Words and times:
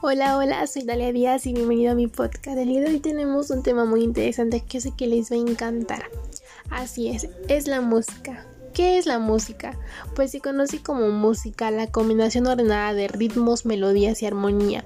Hola, 0.00 0.36
hola, 0.36 0.64
soy 0.68 0.82
Dalia 0.82 1.12
Díaz 1.12 1.44
y 1.46 1.52
bienvenido 1.52 1.90
a 1.90 1.96
mi 1.96 2.06
podcast. 2.06 2.56
El 2.56 2.68
día 2.68 2.82
de 2.82 2.86
hoy 2.86 3.00
tenemos 3.00 3.50
un 3.50 3.64
tema 3.64 3.84
muy 3.84 4.04
interesante 4.04 4.60
que 4.60 4.80
sé 4.80 4.92
que 4.96 5.08
les 5.08 5.32
va 5.32 5.34
a 5.34 5.40
encantar. 5.40 6.04
Así 6.70 7.08
es, 7.08 7.28
es 7.48 7.66
la 7.66 7.80
música. 7.80 8.46
¿Qué 8.72 8.96
es 8.98 9.06
la 9.06 9.18
música? 9.18 9.76
Pues 10.14 10.30
se 10.30 10.38
conoce 10.38 10.80
como 10.84 11.08
música 11.08 11.72
la 11.72 11.88
combinación 11.88 12.46
ordenada 12.46 12.94
de 12.94 13.08
ritmos, 13.08 13.66
melodías 13.66 14.22
y 14.22 14.26
armonía, 14.26 14.84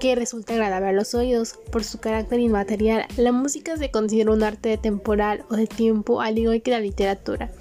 que 0.00 0.14
resulta 0.14 0.54
agradable 0.54 0.88
a 0.88 0.92
los 0.92 1.14
oídos. 1.14 1.58
Por 1.70 1.84
su 1.84 2.00
carácter 2.00 2.40
inmaterial, 2.40 3.04
la 3.18 3.32
música 3.32 3.76
se 3.76 3.90
considera 3.90 4.32
un 4.32 4.42
arte 4.42 4.78
temporal 4.78 5.44
o 5.50 5.56
de 5.56 5.66
tiempo, 5.66 6.22
al 6.22 6.38
igual 6.38 6.62
que 6.62 6.70
la 6.70 6.80
literatura. 6.80 7.52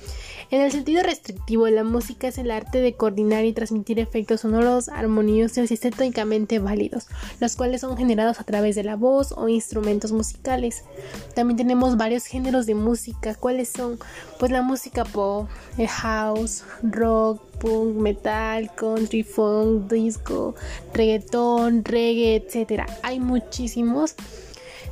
En 0.52 0.62
el 0.62 0.72
sentido 0.72 1.02
restrictivo, 1.02 1.68
la 1.68 1.84
música 1.84 2.28
es 2.28 2.38
el 2.38 2.52
arte 2.52 2.80
de 2.80 2.94
coordinar 2.94 3.46
y 3.46 3.54
transmitir 3.54 4.00
efectos 4.00 4.42
sonoros, 4.42 4.90
armoniosos 4.90 5.72
y 5.72 5.74
estéticamente 5.74 6.60
válidos, 6.60 7.08
los 7.40 7.56
cuales 7.56 7.82
son 7.82 7.98
generados 7.98 8.40
a 8.40 8.44
través 8.44 8.76
de 8.76 8.84
la 8.84 8.96
voz 8.96 9.34
o 9.36 9.48
instrumentos 9.48 10.12
musicales. 10.12 10.84
También 11.34 11.58
tenemos 11.58 11.98
varios 11.98 12.26
géneros 12.26 12.68
de 12.68 12.76
música, 12.76 13.34
¿cuáles 13.34 13.70
son? 13.70 13.98
Pues 14.40 14.52
la 14.52 14.62
música 14.62 15.04
pop, 15.04 15.48
el 15.78 15.88
house, 15.88 16.64
rock, 16.84 17.42
punk, 17.60 17.96
metal, 17.96 18.70
country, 18.76 19.24
funk, 19.24 19.92
disco, 19.92 20.54
reggaetón, 20.94 21.84
reggae, 21.84 22.36
etc. 22.36 22.84
Hay 23.02 23.20
muchísimos. 23.20 24.16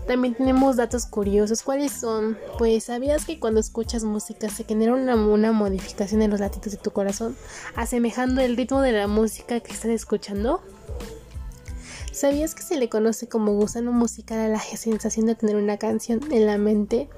También 0.07 0.35
tenemos 0.35 0.75
datos 0.75 1.05
curiosos. 1.05 1.63
¿Cuáles 1.63 1.93
son? 1.93 2.37
Pues 2.57 2.85
sabías 2.85 3.25
que 3.25 3.39
cuando 3.39 3.59
escuchas 3.59 4.03
música 4.03 4.49
se 4.49 4.65
genera 4.65 4.93
una, 4.93 5.51
modificación 5.51 6.21
en 6.21 6.31
los 6.31 6.39
latidos 6.39 6.71
de 6.71 6.77
tu 6.77 6.91
corazón, 6.91 7.37
asemejando 7.75 8.41
el 8.41 8.57
ritmo 8.57 8.81
de 8.81 8.91
la 8.91 9.07
música 9.07 9.59
que 9.61 9.71
estás 9.71 9.91
escuchando. 9.91 10.61
¿Sabías 12.11 12.53
que 12.53 12.63
se 12.63 12.77
le 12.77 12.89
conoce 12.89 13.27
como 13.27 13.53
gusano 13.53 13.91
musical 13.91 14.39
a 14.39 14.47
la 14.47 14.59
sensación 14.59 15.25
de 15.25 15.35
tener 15.35 15.55
una 15.55 15.77
canción 15.77 16.19
en 16.31 16.45
la 16.45 16.57
mente, 16.57 17.09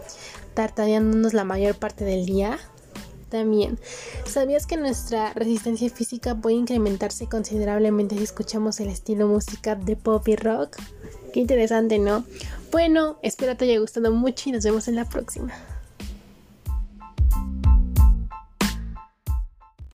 tartadeándonos 0.53 1.33
la 1.33 1.43
mayor 1.43 1.75
parte 1.75 2.05
del 2.05 2.25
día? 2.25 2.59
También, 3.35 3.77
¿sabías 4.25 4.65
que 4.65 4.77
nuestra 4.77 5.33
resistencia 5.33 5.89
física 5.89 6.35
puede 6.35 6.55
incrementarse 6.55 7.27
considerablemente 7.27 8.15
si 8.15 8.23
escuchamos 8.23 8.79
el 8.79 8.87
estilo 8.87 9.27
música 9.27 9.75
de 9.75 9.97
pop 9.97 10.25
y 10.29 10.37
rock? 10.37 10.77
Qué 11.33 11.41
interesante, 11.41 11.99
¿no? 11.99 12.23
Bueno, 12.71 13.19
espero 13.23 13.57
te 13.57 13.65
haya 13.65 13.77
gustado 13.77 14.09
mucho 14.13 14.47
y 14.47 14.53
nos 14.53 14.63
vemos 14.63 14.87
en 14.87 14.95
la 14.95 15.03
próxima. 15.03 15.53